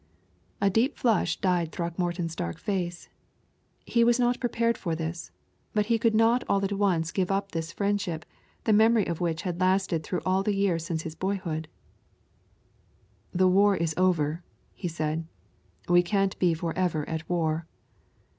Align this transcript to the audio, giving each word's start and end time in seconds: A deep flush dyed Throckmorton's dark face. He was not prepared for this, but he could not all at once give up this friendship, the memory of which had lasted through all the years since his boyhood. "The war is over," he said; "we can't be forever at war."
A 0.59 0.67
deep 0.71 0.97
flush 0.97 1.37
dyed 1.39 1.71
Throckmorton's 1.71 2.35
dark 2.35 2.57
face. 2.57 3.07
He 3.85 4.03
was 4.03 4.19
not 4.19 4.39
prepared 4.39 4.75
for 4.75 4.95
this, 4.95 5.29
but 5.73 5.85
he 5.93 5.99
could 5.99 6.15
not 6.15 6.43
all 6.49 6.65
at 6.65 6.71
once 6.73 7.11
give 7.11 7.29
up 7.31 7.51
this 7.51 7.71
friendship, 7.71 8.25
the 8.63 8.73
memory 8.73 9.05
of 9.05 9.21
which 9.21 9.43
had 9.43 9.61
lasted 9.61 10.03
through 10.03 10.21
all 10.25 10.41
the 10.41 10.55
years 10.55 10.83
since 10.83 11.03
his 11.03 11.13
boyhood. 11.13 11.67
"The 13.31 13.47
war 13.47 13.75
is 13.77 13.93
over," 13.95 14.41
he 14.73 14.87
said; 14.87 15.27
"we 15.87 16.01
can't 16.01 16.35
be 16.39 16.55
forever 16.55 17.07
at 17.07 17.29
war." 17.29 17.67